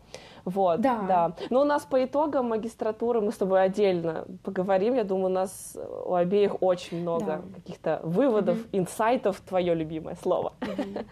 [0.47, 1.03] Вот, да.
[1.07, 1.33] да.
[1.49, 4.95] Но у нас по итогам магистратуры мы с тобой отдельно поговорим.
[4.95, 7.41] Я думаю, у нас у обеих очень много да.
[7.53, 8.79] каких-то выводов, mm-hmm.
[8.79, 9.41] инсайтов.
[9.41, 10.53] Твое любимое слово.
[10.61, 11.05] Mm-hmm.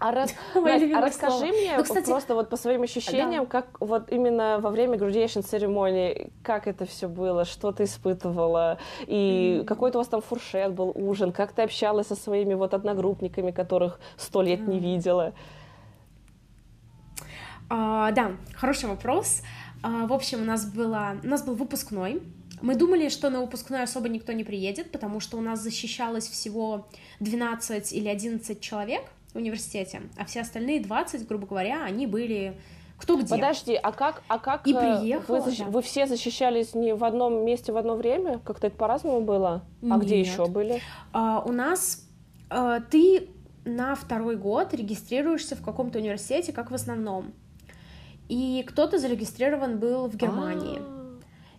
[0.00, 1.52] А, раз, Настя, а расскажи слово.
[1.52, 3.50] мне ну, кстати, просто вот по своим ощущениям, да.
[3.50, 9.58] как вот именно во время graduation церемонии, как это все было, что ты испытывала, и
[9.60, 9.64] mm-hmm.
[9.64, 13.98] какой-то у вас там фуршет был, ужин, как ты общалась со своими вот одногруппниками, которых
[14.16, 14.70] сто лет mm-hmm.
[14.70, 15.32] не видела?
[17.68, 19.42] А, да, хороший вопрос.
[19.82, 22.22] А, в общем, у нас, было, у нас был выпускной.
[22.62, 26.88] Мы думали, что на выпускной особо никто не приедет, потому что у нас защищалось всего
[27.20, 29.02] 12 или 11 человек
[29.38, 32.58] в университете, а все остальные 20, грубо говоря, они были
[32.98, 33.28] кто где.
[33.28, 35.58] Подожди, а как, а как и приехала, вы, защ...
[35.60, 35.64] да.
[35.66, 38.40] вы все защищались не в одном месте в одно время?
[38.40, 39.62] Как-то это по-разному было?
[39.82, 40.00] А Нет.
[40.00, 40.80] где еще были?
[41.12, 42.04] А, у нас
[42.50, 43.28] а, ты
[43.64, 47.32] на второй год регистрируешься в каком-то университете, как в основном.
[48.28, 50.80] И кто-то зарегистрирован был в Германии.
[50.80, 50.97] А.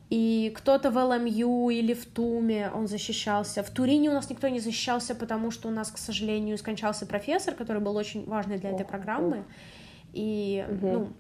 [0.10, 3.62] И кто-то в ЛМЮ или в Туме он защищался.
[3.62, 7.54] В Турине у нас никто не защищался, потому что у нас, к сожалению, скончался профессор,
[7.54, 9.46] который был очень важный для этой программы.
[10.14, 10.88] И, угу.
[10.88, 11.14] ну,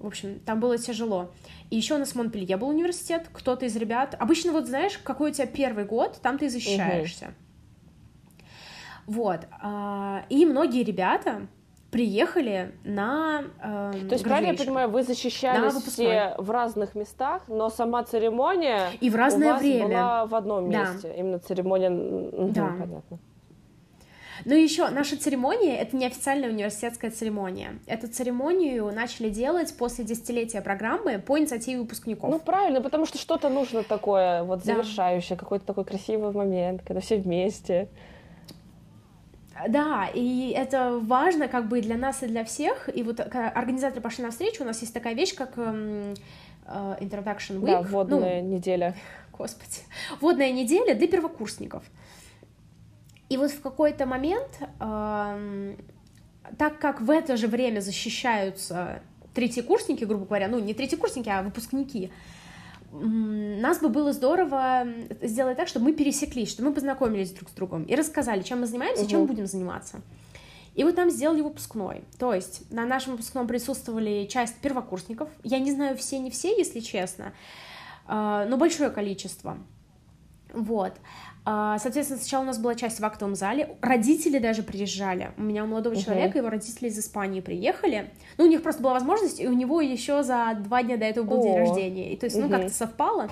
[0.00, 1.32] в общем, там было тяжело.
[1.70, 4.16] И еще у нас в Монпелье был университет, кто-то из ребят...
[4.18, 7.26] Обычно вот знаешь, какой у тебя первый год, там ты защищаешься.
[7.26, 7.34] Угу.
[9.08, 9.46] Вот.
[9.62, 11.46] А, и многие ребята,
[11.90, 17.70] приехали на э, То есть, правильно я понимаю, вы защищались все в разных местах, но
[17.70, 20.92] сама церемония и в разное у вас время была в одном да.
[20.92, 21.14] месте.
[21.16, 21.90] Именно церемония...
[21.90, 22.64] Да.
[22.66, 23.18] Угу, понятно.
[24.44, 27.78] Ну и еще наша церемония— это не официальная университетская церемония.
[27.86, 32.30] Эту церемонию начали делать после десятилетия программы по инициативе выпускников.
[32.30, 35.40] Ну правильно, потому что что-то нужно такое вот завершающее, да.
[35.40, 37.88] какой-то такой красивый момент, когда все вместе.
[39.66, 42.88] Да, и это важно как бы для нас и для всех.
[42.94, 46.14] И вот когда организаторы пошли навстречу, у нас есть такая вещь, как эм,
[46.66, 47.66] э, Introduction Week.
[47.66, 48.94] Да, вводная ну, неделя.
[49.32, 49.80] Господи.
[50.20, 51.82] Вводная неделя для первокурсников.
[53.28, 55.74] И вот в какой-то момент, э,
[56.56, 59.02] так как в это же время защищаются
[59.34, 62.10] третьекурсники, грубо говоря, ну не третьекурсники, а выпускники,
[62.92, 64.86] нас бы было здорово
[65.20, 68.66] сделать так, чтобы мы пересеклись, чтобы мы познакомились друг с другом и рассказали, чем мы
[68.66, 69.10] занимаемся угу.
[69.10, 70.00] чем будем заниматься.
[70.74, 72.04] И вот там сделали выпускной.
[72.18, 75.28] То есть на нашем выпускном присутствовали часть первокурсников.
[75.42, 77.32] Я не знаю все, не все, если честно,
[78.06, 79.58] а, но большое количество.
[80.52, 80.94] Вот.
[81.50, 85.30] А, соответственно, сначала у нас была часть в актовом зале, родители даже приезжали.
[85.38, 86.04] У меня у молодого uh-huh.
[86.04, 88.10] человека его родители из Испании приехали.
[88.36, 91.24] Ну, у них просто была возможность, и у него еще за два дня до этого
[91.24, 91.42] был oh.
[91.44, 92.12] день рождения.
[92.12, 92.42] И то есть, uh-huh.
[92.42, 93.30] ну, как-то совпало.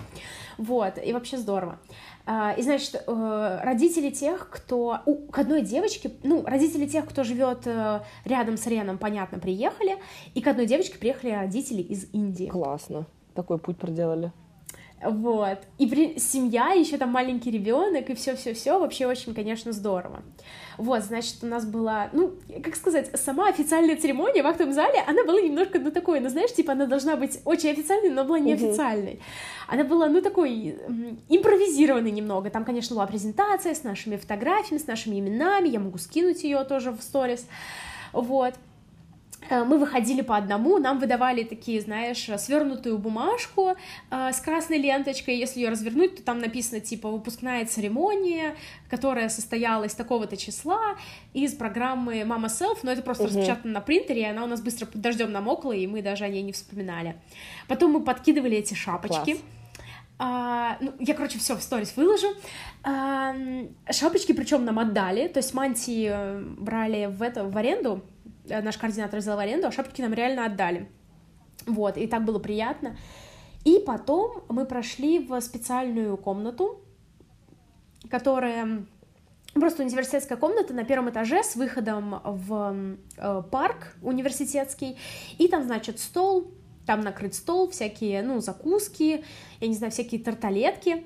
[0.57, 1.79] Вот, и вообще здорово.
[2.25, 5.01] А, и, значит, э, родители тех, кто...
[5.05, 9.99] У, к одной девочке, ну, родители тех, кто живет э, рядом с Реном, понятно, приехали,
[10.33, 12.47] и к одной девочке приехали родители из Индии.
[12.47, 13.07] Классно.
[13.35, 14.33] Такой путь проделали.
[15.03, 15.59] Вот.
[15.79, 16.19] И при...
[16.19, 20.23] семья, еще там маленький ребенок, и все-все-все, вообще очень, конечно, здорово.
[20.79, 22.33] Вот, значит, у нас была, ну,
[22.63, 26.53] как сказать, сама официальная церемония в актовом зале, она была немножко, ну, такой, ну, знаешь,
[26.53, 29.15] типа, она должна быть очень официальной, но была неофициальной.
[29.15, 29.23] Угу.
[29.69, 30.79] Она была, ну, такой
[31.29, 32.51] импровизированной немного.
[32.51, 36.91] Там, конечно, была презентация с нашими фотографиями, с нашими именами, я могу скинуть ее тоже
[36.91, 37.47] в сторис.
[38.13, 38.55] Вот.
[39.49, 43.75] Э, мы выходили по одному, нам выдавали такие, знаешь, свернутую бумажку
[44.11, 48.57] э, с красной ленточкой, если ее развернуть, то там написано, типа, выпускная церемония,
[48.91, 50.97] которая состоялась такого-то числа
[51.33, 53.29] из программы Mama Self, но это просто uh-huh.
[53.29, 56.29] распечатано на принтере, и она у нас быстро под дождем намокла, и мы даже о
[56.29, 57.17] ней не вспоминали.
[57.69, 59.33] Потом мы подкидывали эти шапочки.
[59.33, 59.45] Класс.
[60.19, 62.29] А, ну, я, короче, все в сторис выложу.
[62.83, 63.35] А,
[63.91, 68.03] шапочки, причем нам отдали, то есть мантии э, брали в это в аренду,
[68.49, 70.89] наш координатор взял в аренду, а шапки нам реально отдали.
[71.67, 72.97] Вот, и так было приятно.
[73.65, 76.81] И потом мы прошли в специальную комнату,
[78.09, 78.87] которая
[79.55, 84.97] просто университетская комната на первом этаже с выходом в э, парк университетский.
[85.39, 86.53] И там, значит, стол,
[86.87, 89.25] там накрыт стол, всякие, ну, закуски,
[89.61, 91.05] я не знаю, всякие тарталетки,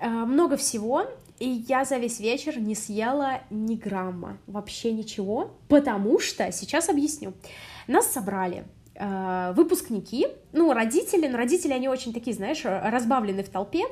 [0.00, 1.04] э, много всего.
[1.38, 7.32] И я за весь вечер не съела ни грамма, вообще ничего, потому что, сейчас объясню,
[7.86, 13.84] нас собрали э, выпускники, ну, родители, но родители, они очень такие, знаешь, разбавлены в толпе,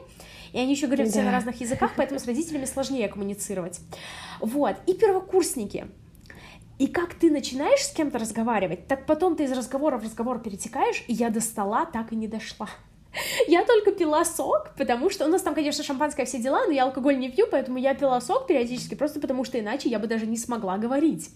[0.53, 1.13] и они еще говорят да.
[1.13, 3.81] все на разных языках, поэтому с родителями сложнее коммуницировать.
[4.41, 5.87] Вот, и первокурсники,
[6.79, 11.05] и как ты начинаешь с кем-то разговаривать, так потом ты из разговора в разговор перетекаешь,
[11.07, 12.69] и я до стола так и не дошла.
[13.49, 16.85] Я только пила сок, потому что у нас там, конечно, шампанское все дела, но я
[16.85, 20.27] алкоголь не пью, поэтому я пила сок периодически, просто потому что иначе я бы даже
[20.27, 21.31] не смогла говорить.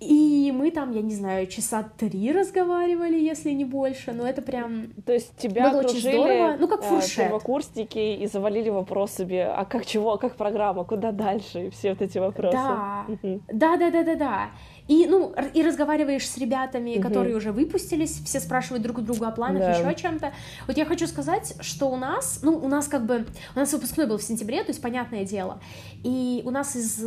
[0.00, 4.92] И мы там, я не знаю, часа три разговаривали, если не больше, но это прям...
[5.04, 7.26] То есть тебя было очень здорово, ну как э, фуршет.
[7.26, 12.18] первокурсники и завалили вопросами, а как чего, как программа, куда дальше, и все вот эти
[12.18, 12.56] вопросы.
[12.56, 13.06] Да,
[13.48, 14.50] да, да, да, да, да.
[14.86, 17.02] И, ну, и разговариваешь с ребятами, угу.
[17.02, 19.70] которые уже выпустились, все спрашивают друг друга о планах, да.
[19.72, 20.32] еще о чем-то.
[20.68, 24.06] Вот я хочу сказать, что у нас, ну, у нас как бы, у нас выпускной
[24.06, 25.60] был в сентябре, то есть понятное дело,
[26.04, 27.04] и у нас из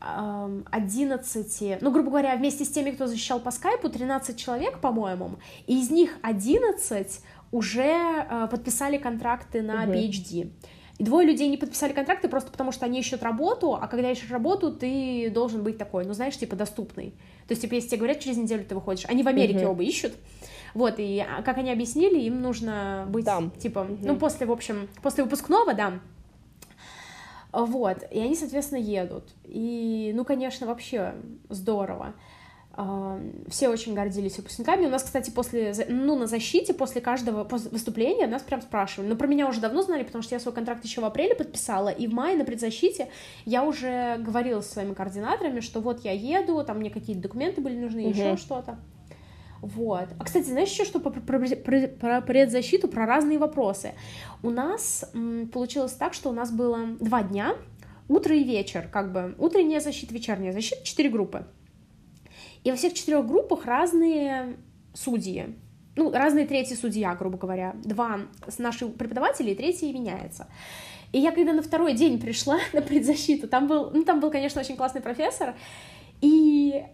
[0.00, 5.32] 11, эм, ну, грубо говоря, вместе с теми, кто защищал по скайпу, 13 человек, по-моему,
[5.66, 9.92] и из них 11 уже э, подписали контракты на угу.
[9.92, 10.50] PhD.
[10.98, 14.30] И двое людей не подписали контракты просто потому, что они ищут работу, а когда ищешь
[14.30, 17.14] работу, ты должен быть такой, ну, знаешь, типа, доступный.
[17.46, 19.04] То есть, типа, если тебе говорят, через неделю ты выходишь.
[19.06, 19.70] Они в Америке uh-huh.
[19.70, 20.12] оба ищут.
[20.74, 23.52] Вот, и а, как они объяснили, им нужно быть, Там.
[23.52, 23.98] типа, uh-huh.
[24.02, 26.00] ну, после, в общем, после выпускного, да,
[27.52, 29.24] вот, и они, соответственно, едут.
[29.44, 31.14] И, ну, конечно, вообще
[31.48, 32.14] здорово
[33.48, 34.86] все очень гордились выпускниками.
[34.86, 39.08] У нас, кстати, после, ну, на защите, после каждого выступления нас прям спрашивали.
[39.08, 41.88] Но про меня уже давно знали, потому что я свой контракт еще в апреле подписала,
[41.88, 43.08] и в мае на предзащите
[43.44, 47.76] я уже говорила со своими координаторами, что вот я еду, там мне какие-то документы были
[47.76, 48.10] нужны, угу.
[48.10, 48.78] еще что-то.
[49.60, 50.08] Вот.
[50.18, 53.92] А, кстати, знаешь еще что про, про, про, про предзащиту, про разные вопросы?
[54.42, 57.54] У нас м, получилось так, что у нас было два дня,
[58.08, 61.46] утро и вечер, как бы утренняя защита, вечерняя защита, четыре группы.
[62.64, 64.56] И во всех четырех группах разные
[64.94, 65.56] судьи.
[65.96, 67.74] Ну, разные третьи судья, грубо говоря.
[67.84, 70.46] Два с наших преподавателей, третий меняется.
[71.12, 74.60] И я когда на второй день пришла на предзащиту, там был, ну, там был, конечно,
[74.60, 75.54] очень классный профессор,
[76.20, 76.84] и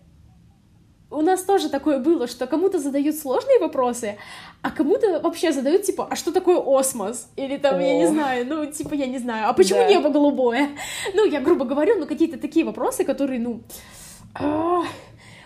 [1.11, 4.19] у нас тоже такое было, что кому-то задают сложные вопросы,
[4.63, 7.29] а кому-то вообще задают, типа, а что такое осмос?
[7.37, 7.81] Или там, О.
[7.81, 9.89] я не знаю, ну, типа, я не знаю, а почему да.
[9.89, 10.71] небо голубое?
[11.15, 13.61] Ну, я грубо говорю, ну, какие-то такие вопросы, которые, ну,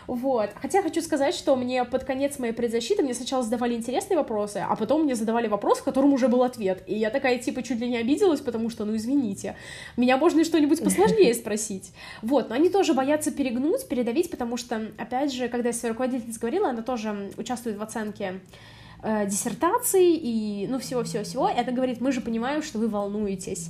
[0.09, 0.53] вот.
[0.55, 4.75] Хотя хочу сказать, что мне под конец моей предзащиты мне сначала задавали интересные вопросы, а
[4.75, 6.83] потом мне задавали вопрос, в котором уже был ответ.
[6.87, 9.55] И я такая, типа, чуть ли не обиделась, потому что, ну, извините,
[9.99, 11.92] меня можно и что-нибудь посложнее спросить.
[12.23, 15.92] Вот, но они тоже боятся перегнуть, передавить, потому что, опять же, когда я с своей
[15.92, 18.41] руководительницей говорила, она тоже участвует в оценке
[19.03, 23.68] э, диссертации и, ну, всего-всего-всего, это говорит, мы же понимаем, что вы волнуетесь.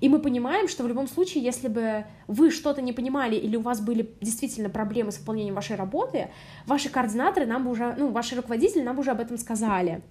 [0.00, 3.62] И мы понимаем, что в любом случае, если бы вы что-то не понимали или у
[3.62, 6.28] вас были действительно проблемы с выполнением вашей работы,
[6.66, 10.02] ваши координаторы нам бы уже, ну, ваши руководители нам бы уже об этом сказали.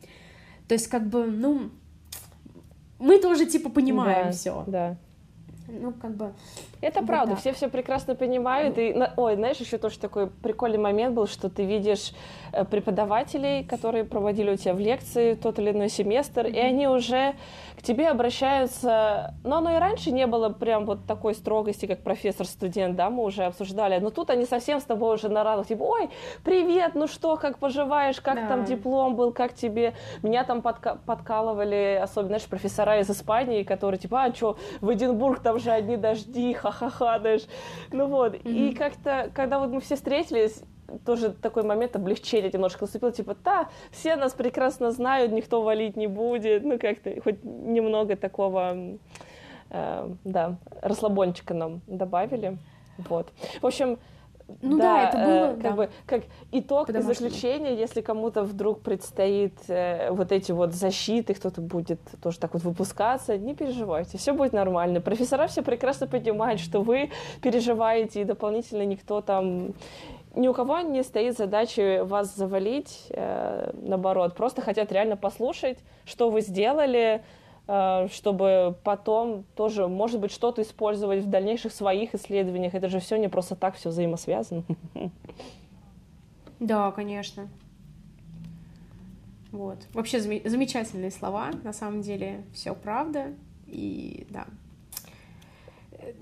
[0.67, 1.69] То есть, как бы, ну,
[2.97, 4.63] мы тоже, типа, понимаем да, все.
[4.65, 4.97] Да.
[5.67, 6.33] Ну, как бы...
[6.81, 7.39] Это вот правда, так.
[7.39, 8.77] все все прекрасно понимают.
[8.77, 12.13] И, ой, знаешь, еще тоже такой прикольный момент был, что ты видишь
[12.51, 17.35] э, преподавателей, которые проводили у тебя в лекции тот или иной семестр, и они уже
[17.77, 22.95] к тебе обращаются, но оно и раньше не было прям вот такой строгости, как профессор-студент,
[22.95, 26.09] да, мы уже обсуждали, но тут они совсем с тобой уже на равных, типа, ой,
[26.43, 28.47] привет, ну что, как поживаешь, как да.
[28.47, 33.99] там диплом был, как тебе, меня там подка- подкалывали, особенно, знаешь, профессора из Испании, которые,
[33.99, 37.43] типа, а что, в Эдинбург там же одни дожди, ха-ха-ха, знаешь,
[37.91, 38.41] ну вот, mm-hmm.
[38.51, 40.63] и как-то, когда вот мы все встретились,
[41.05, 46.07] тоже такой момент облегчения немножко наступил, типа, да, все нас прекрасно знают, никто валить не
[46.07, 48.97] будет, ну как-то хоть немного такого,
[49.69, 52.57] э, да, расслабончика нам добавили,
[52.97, 53.31] вот.
[53.61, 53.97] В общем,
[54.61, 55.71] ну да, да это было э, как да.
[55.71, 61.61] бы как итог и заключение, если кому-то вдруг предстоит э, вот эти вот защиты, кто-то
[61.61, 65.01] будет тоже так вот выпускаться, не переживайте, все будет нормально.
[65.01, 69.73] Профессора все прекрасно понимают, что вы переживаете, и дополнительно никто там
[70.35, 76.29] ни у кого не стоит задачи вас завалить, э, наоборот, просто хотят реально послушать, что
[76.29, 77.21] вы сделали, э,
[77.67, 82.75] чтобы потом тоже, может быть, что-то использовать в дальнейших своих исследованиях.
[82.75, 84.63] Это же все не просто так, все взаимосвязано.
[86.59, 87.49] Да, конечно.
[89.51, 89.77] Вот.
[89.93, 93.33] Вообще замечательные слова, на самом деле, все правда.
[93.67, 94.45] И да,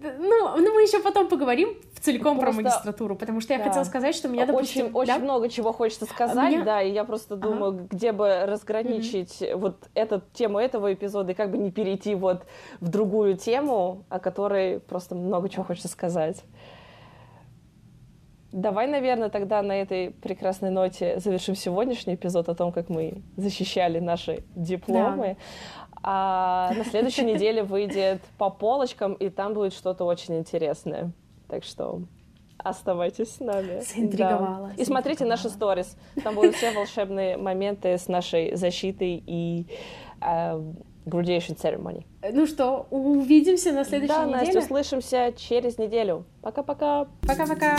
[0.02, 2.62] ну, ну, мы еще потом поговорим целиком просто...
[2.62, 3.66] про магистратуру, потому что я да.
[3.66, 4.88] хотела сказать, что меня, допустим...
[4.96, 6.64] Очень, очень много чего хочется сказать, меня...
[6.64, 7.88] да, и я просто думаю, ага.
[7.90, 9.56] где бы разграничить mm-hmm.
[9.56, 12.46] вот эту тему этого эпизода и как бы не перейти вот
[12.82, 16.44] в другую тему, о которой просто много чего хочется сказать.
[18.54, 24.00] Давай, наверное, тогда на этой прекрасной ноте завершим сегодняшний эпизод о том, как мы защищали
[24.00, 25.38] наши дипломы.
[25.40, 25.83] Да.
[26.04, 31.12] А на следующей неделе выйдет по полочкам, и там будет что-то очень интересное.
[31.48, 32.02] Так что
[32.58, 33.82] оставайтесь с нами.
[33.82, 34.70] Заинтриговала.
[34.70, 34.82] Да.
[34.82, 35.96] И смотрите наши сторис.
[36.24, 39.66] Там будут все волшебные моменты с нашей защитой и
[40.22, 40.62] э,
[41.06, 42.06] graduation ceremony.
[42.32, 44.40] Ну что, увидимся на следующей да, неделе?
[44.40, 46.26] Да, Настя, услышимся через неделю.
[46.42, 47.08] Пока-пока.
[47.22, 47.78] Пока-пока.